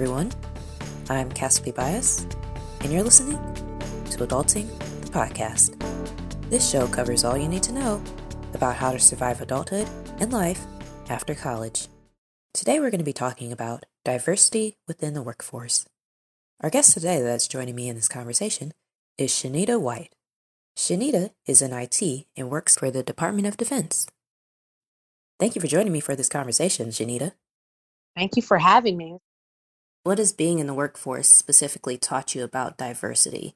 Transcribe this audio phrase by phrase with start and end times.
[0.00, 0.32] everyone.
[1.10, 2.26] I'm Cassie Bias,
[2.80, 3.36] and you're listening
[4.06, 4.66] to Adulting,
[5.02, 5.78] the podcast.
[6.48, 8.02] This show covers all you need to know
[8.54, 9.86] about how to survive adulthood
[10.18, 10.64] and life
[11.10, 11.88] after college.
[12.54, 15.84] Today, we're going to be talking about diversity within the workforce.
[16.62, 18.72] Our guest today that's joining me in this conversation
[19.18, 20.14] is Shanita White.
[20.78, 24.06] Shanita is in IT and works for the Department of Defense.
[25.38, 27.32] Thank you for joining me for this conversation, Shanita.
[28.16, 29.18] Thank you for having me.
[30.02, 33.54] What has being in the workforce specifically taught you about diversity?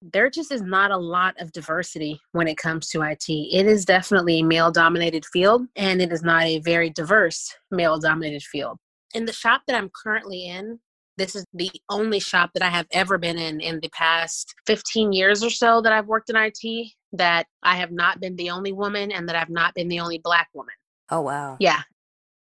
[0.00, 3.28] There just is not a lot of diversity when it comes to IT.
[3.28, 7.98] It is definitely a male dominated field, and it is not a very diverse male
[7.98, 8.78] dominated field.
[9.14, 10.80] In the shop that I'm currently in,
[11.18, 15.12] this is the only shop that I have ever been in in the past 15
[15.12, 18.72] years or so that I've worked in IT that I have not been the only
[18.72, 20.74] woman and that I've not been the only black woman.
[21.10, 21.58] Oh, wow.
[21.60, 21.82] Yeah.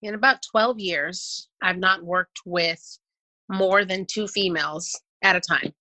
[0.02, 2.82] In about 12 years, I've not worked with
[3.50, 5.74] more than two females at a time.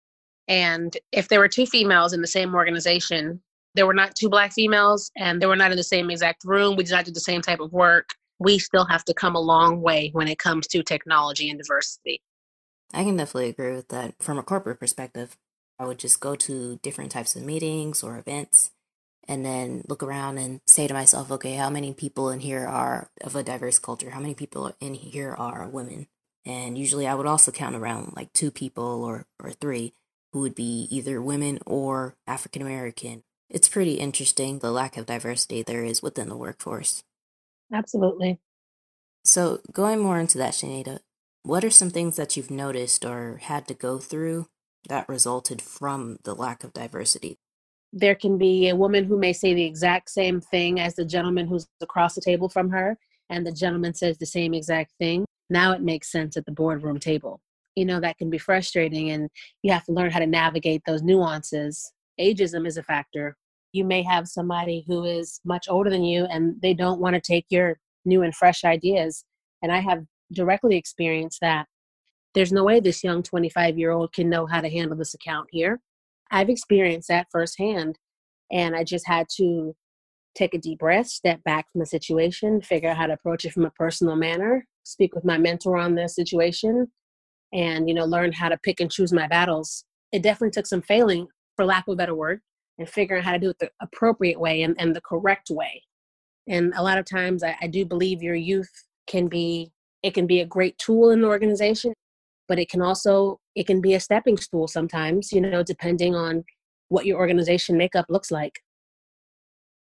[0.48, 3.40] And if there were two females in the same organization,
[3.74, 6.76] there were not two black females and they were not in the same exact room.
[6.76, 8.10] We did not do the same type of work.
[8.38, 12.22] We still have to come a long way when it comes to technology and diversity.
[12.92, 14.14] I can definitely agree with that.
[14.20, 15.36] From a corporate perspective,
[15.78, 18.72] I would just go to different types of meetings or events
[19.26, 23.10] and then look around and say to myself, okay, how many people in here are
[23.22, 24.10] of a diverse culture?
[24.10, 26.08] How many people in here are women?
[26.44, 29.94] And usually I would also count around like two people or, or three
[30.32, 33.22] who would be either women or African American.
[33.48, 37.04] It's pretty interesting the lack of diversity there is within the workforce.
[37.72, 38.40] Absolutely.
[39.24, 41.00] So, going more into that, Shanita,
[41.42, 44.48] what are some things that you've noticed or had to go through
[44.88, 47.38] that resulted from the lack of diversity?
[47.92, 51.46] There can be a woman who may say the exact same thing as the gentleman
[51.46, 52.98] who's across the table from her,
[53.28, 55.24] and the gentleman says the same exact thing.
[55.50, 57.40] Now it makes sense at the boardroom table.
[57.76, 59.30] You know, that can be frustrating, and
[59.62, 61.92] you have to learn how to navigate those nuances.
[62.20, 63.36] Ageism is a factor.
[63.72, 67.20] You may have somebody who is much older than you, and they don't want to
[67.20, 69.24] take your new and fresh ideas.
[69.62, 71.66] And I have directly experienced that.
[72.34, 75.48] There's no way this young 25 year old can know how to handle this account
[75.50, 75.80] here.
[76.30, 77.98] I've experienced that firsthand,
[78.50, 79.74] and I just had to
[80.34, 83.52] take a deep breath, step back from the situation, figure out how to approach it
[83.52, 86.90] from a personal manner, speak with my mentor on the situation,
[87.52, 89.84] and you know, learn how to pick and choose my battles.
[90.12, 91.26] It definitely took some failing,
[91.56, 92.40] for lack of a better word,
[92.78, 95.82] and figuring out how to do it the appropriate way and, and the correct way.
[96.48, 98.70] And a lot of times I, I do believe your youth
[99.06, 99.72] can be
[100.02, 101.92] it can be a great tool in the organization,
[102.48, 106.44] but it can also it can be a stepping stool sometimes, you know, depending on
[106.88, 108.60] what your organization makeup looks like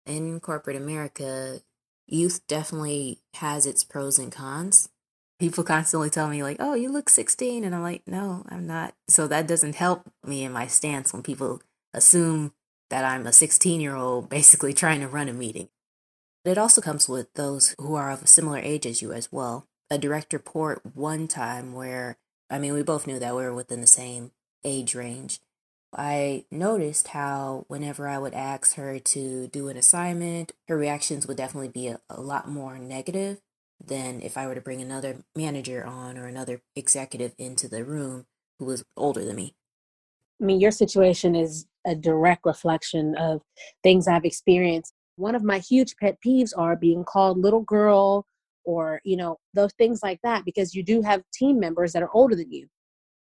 [0.07, 1.61] in corporate America,
[2.07, 4.89] youth definitely has its pros and cons.
[5.39, 7.65] People constantly tell me, like, oh, you look 16.
[7.65, 8.95] And I'm like, no, I'm not.
[9.09, 11.61] So that doesn't help me in my stance when people
[11.93, 12.53] assume
[12.91, 15.69] that I'm a 16 year old basically trying to run a meeting.
[16.45, 19.67] It also comes with those who are of a similar age as you as well.
[19.91, 22.19] A direct report one time where,
[22.49, 24.31] I mean, we both knew that we were within the same
[24.65, 25.41] age range.
[25.97, 31.39] I noticed how whenever I would ask her to do an assignment, her reactions would
[31.39, 33.41] definitely be a, a, lot more negative
[33.83, 38.27] than if I were to bring another manager on or another executive into the room
[38.59, 39.55] who was older than me.
[40.41, 43.41] I mean, your situation is a direct reflection of
[43.83, 44.93] things I've experienced.
[45.17, 48.27] One of my huge pet peeves are being called little girl
[48.65, 52.11] or, you know, those things like that because you do have team members that are
[52.13, 52.69] older than you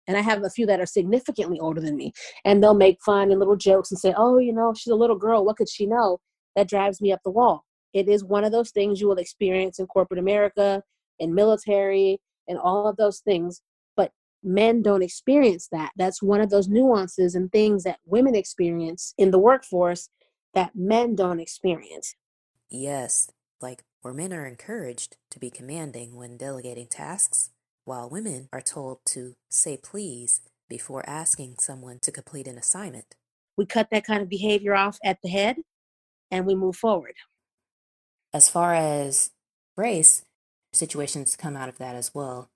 [0.08, 3.32] and I have a few that are significantly older than me, and they'll make fun
[3.32, 5.46] and little jokes and say, "Oh, you know, she's a little girl.
[5.46, 6.20] What could she know?"
[6.56, 7.66] That drives me up the wall.
[7.94, 10.84] It is one of those things you will experience in corporate America,
[11.20, 13.62] in military, and all of those things.
[13.96, 14.12] But
[14.44, 15.92] men don't experience that.
[15.96, 20.10] That's one of those nuances and things that women experience in the workforce
[20.54, 22.16] that men don't experience.
[22.70, 23.30] Yes,
[23.62, 27.52] like where men are encouraged to be commanding when delegating tasks,
[27.86, 33.16] while women are told to say please before asking someone to complete an assignment.
[33.56, 35.58] We cut that kind of behavior off at the head
[36.30, 37.14] and we move forward.
[38.34, 39.32] As far as
[39.78, 40.26] race,
[40.74, 42.50] situations come out of that as well.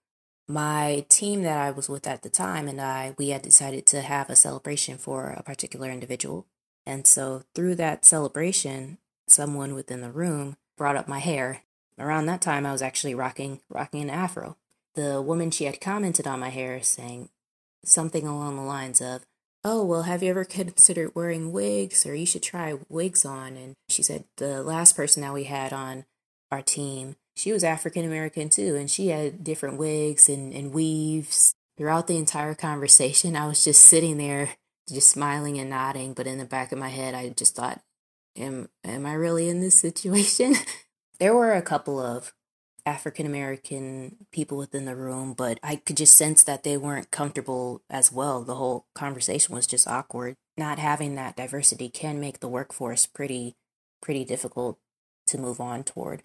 [0.48, 4.02] My team that I was with at the time and I, we had decided to
[4.02, 6.48] have a celebration for a particular individual.
[6.86, 8.98] And so through that celebration,
[9.28, 11.62] someone within the room brought up my hair.
[12.00, 14.58] Around that time, I was actually rocking rocking an afro
[15.00, 17.30] the woman she had commented on my hair saying
[17.86, 19.26] something along the lines of,
[19.64, 23.58] Oh, well, have you ever considered wearing wigs or you should try wigs on?
[23.58, 26.06] And she said the last person that we had on
[26.50, 31.54] our team, she was African American too, and she had different wigs and, and weaves.
[31.78, 34.50] throughout the entire conversation, I was just sitting there,
[34.88, 36.14] just smiling and nodding.
[36.14, 37.82] But in the back of my head, I just thought,
[38.38, 40.56] am, am I really in this situation?
[41.20, 42.34] there were a couple of
[42.90, 47.84] African American people within the room, but I could just sense that they weren't comfortable
[47.88, 48.44] as well.
[48.44, 50.36] The whole conversation was just awkward.
[50.58, 53.56] Not having that diversity can make the workforce pretty
[54.02, 54.80] pretty difficult
[55.28, 56.24] to move on toward.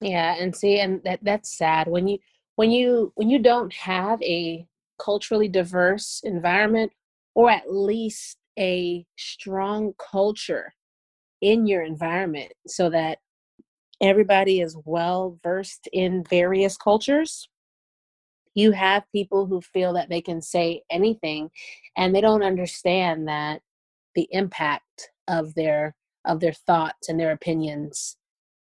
[0.00, 2.18] Yeah, and see and that that's sad when you
[2.56, 4.66] when you when you don't have a
[4.98, 6.90] culturally diverse environment
[7.34, 10.72] or at least a strong culture
[11.40, 13.18] in your environment so that
[14.00, 17.48] everybody is well versed in various cultures.
[18.54, 21.50] You have people who feel that they can say anything
[21.96, 23.60] and they don't understand that
[24.14, 28.18] the impact of their of their thoughts and their opinions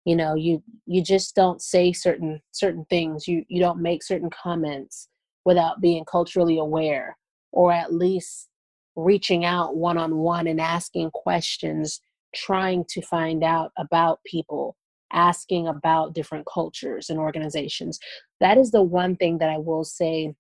[0.06, 3.28] you know you you just don't say certain certain things.
[3.28, 5.08] You you don't make certain comments
[5.46, 7.18] without being culturally aware
[7.52, 8.50] or at least
[8.96, 12.02] reaching out one on one and asking questions
[12.36, 14.76] trying to find out about people
[15.13, 18.00] asking about different cultures and organizations.
[18.39, 20.33] That is the one thing that I will say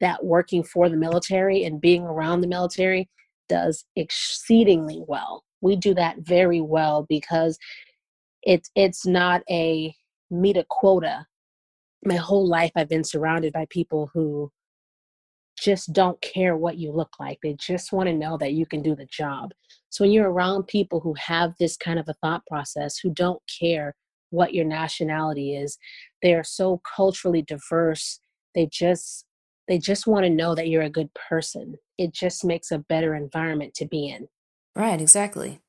[0.00, 3.08] that working for the military and being around the military
[3.48, 5.44] does exceedingly well.
[5.60, 7.58] We do that very well because
[8.42, 9.94] it's it's not a
[10.30, 11.26] meet a quota.
[12.04, 14.50] My whole life I've been surrounded by people who
[15.58, 17.38] just don't care what you look like.
[17.42, 19.52] They just want to know that you can do the job.
[19.90, 23.42] So when you're around people who have this kind of a thought process, who don't
[23.60, 23.94] care
[24.30, 25.78] what your nationality is,
[26.22, 28.20] they are so culturally diverse.
[28.54, 29.24] They just
[29.68, 31.76] they just want to know that you're a good person.
[31.98, 34.28] It just makes a better environment to be in.
[34.76, 35.60] Right, exactly.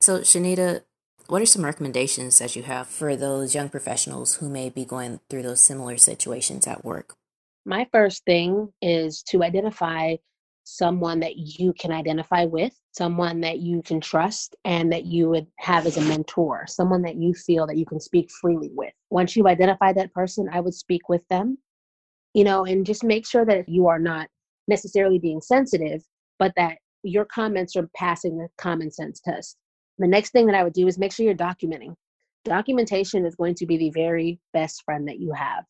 [0.00, 0.82] So, Shanita,
[1.26, 5.20] what are some recommendations that you have for those young professionals who may be going
[5.28, 7.16] through those similar situations at work?
[7.66, 10.16] My first thing is to identify
[10.64, 15.46] someone that you can identify with, someone that you can trust, and that you would
[15.58, 18.92] have as a mentor, someone that you feel that you can speak freely with.
[19.10, 21.58] Once you identify that person, I would speak with them,
[22.32, 24.28] you know, and just make sure that you are not
[24.68, 26.02] necessarily being sensitive,
[26.38, 29.56] but that your comments are passing the common sense test.
[29.98, 31.94] The next thing that I would do is make sure you're documenting.
[32.44, 35.64] Documentation is going to be the very best friend that you have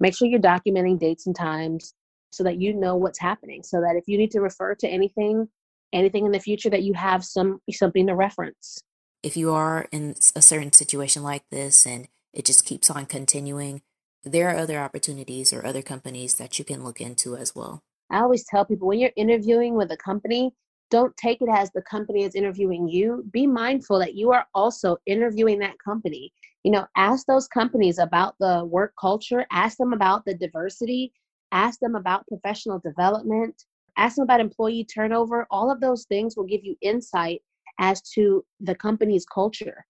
[0.00, 1.94] make sure you're documenting dates and times
[2.30, 5.48] so that you know what's happening so that if you need to refer to anything
[5.92, 8.80] anything in the future that you have some something to reference.
[9.22, 13.82] If you are in a certain situation like this and it just keeps on continuing
[14.24, 17.84] there are other opportunities or other companies that you can look into as well.
[18.10, 20.52] I always tell people when you're interviewing with a company
[20.90, 23.24] don't take it as the company is interviewing you.
[23.32, 26.32] Be mindful that you are also interviewing that company
[26.66, 31.12] you know ask those companies about the work culture ask them about the diversity
[31.52, 33.64] ask them about professional development
[33.96, 35.46] ask them about employee turnover.
[35.50, 37.42] All of those things will give you insight
[37.78, 39.86] as to the company's culture.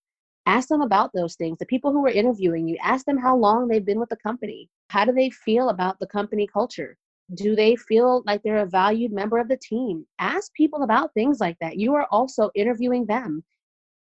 [0.46, 1.58] Ask them about those things.
[1.58, 4.68] The people who are interviewing you ask them how long they've been with the company.
[4.90, 6.96] How do they feel about the company culture?
[7.34, 10.06] Do they feel like they're a valued member of the team?
[10.20, 11.76] Ask people about things like that.
[11.76, 13.42] You are also interviewing them.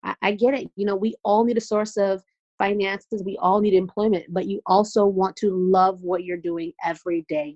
[0.03, 0.69] I, I get it.
[0.75, 2.21] You know we all need a source of
[2.57, 7.25] finances, we all need employment, but you also want to love what you're doing every
[7.27, 7.55] day.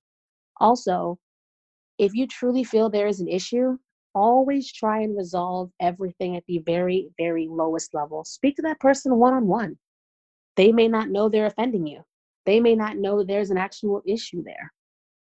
[0.60, 1.18] Also,
[1.98, 3.78] if you truly feel there is an issue,
[4.14, 8.24] always try and resolve everything at the very, very lowest level.
[8.24, 9.78] Speak to that person one on one.
[10.56, 12.04] They may not know they're offending you,
[12.46, 14.72] they may not know there's an actual issue there.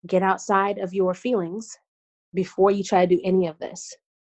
[0.07, 1.77] Get outside of your feelings
[2.35, 3.93] before you try to do any of this.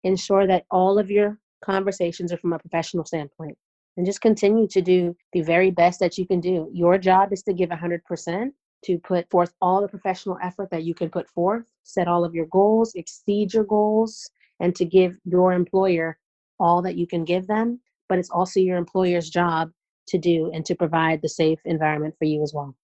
[0.05, 3.59] Ensure that all of your conversations are from a professional standpoint
[3.99, 6.71] and just continue to do the very best that you can do.
[6.73, 8.51] Your job is to give 100%,
[8.85, 12.33] to put forth all the professional effort that you can put forth, set all of
[12.33, 16.17] your goals, exceed your goals, and to give your employer
[16.61, 17.81] all that you can give them.
[18.09, 19.73] But it's also your employer's job
[20.07, 22.77] to do and to provide the safe environment for you as well.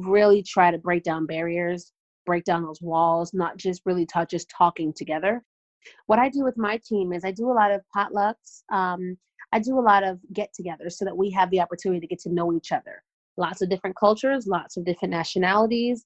[0.00, 1.92] Really try to break down barriers,
[2.26, 5.44] break down those walls, not just really touch, just talking together.
[6.06, 8.64] What I do with my team is I do a lot of potlucks.
[8.72, 9.16] Um,
[9.52, 12.20] I do a lot of get togethers so that we have the opportunity to get
[12.20, 13.02] to know each other.
[13.36, 16.04] Lots of different cultures, lots of different nationalities.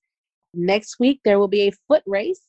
[0.54, 2.40] Next week, there will be a foot race.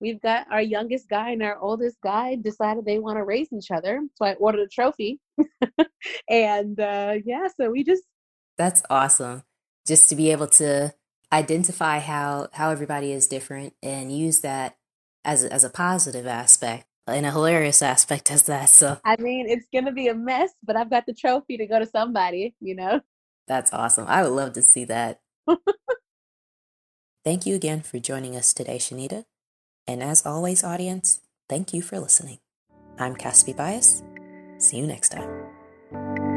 [0.00, 3.70] We've got our youngest guy and our oldest guy decided they want to race each
[3.70, 4.02] other.
[4.16, 5.20] So I ordered a trophy.
[6.28, 8.02] and uh, yeah, so we just.
[8.58, 9.44] That's awesome.
[9.86, 10.94] Just to be able to
[11.32, 14.76] identify how how everybody is different and use that
[15.24, 18.70] as as a positive aspect in a hilarious aspect as that.
[18.70, 21.78] So I mean, it's gonna be a mess, but I've got the trophy to go
[21.78, 23.00] to somebody, you know.
[23.46, 24.06] That's awesome.
[24.08, 25.20] I would love to see that.
[27.24, 29.24] Thank you again for joining us today, Shanita.
[29.86, 32.38] And as always, audience, thank you for listening.
[32.98, 34.02] I'm Cassie Bias.
[34.58, 36.33] See you next time.